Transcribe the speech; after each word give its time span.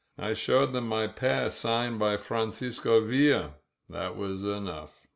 I 0.17 0.33
showed 0.33 0.73
them 0.73 0.87
my 0.87 1.05
pass 1.05 1.53
signed 1.53 1.99
by 1.99 2.17
Francisco 2.17 3.01
Villa. 3.01 3.53
That 3.87 4.17
was 4.17 4.43
enough.. 4.43 5.05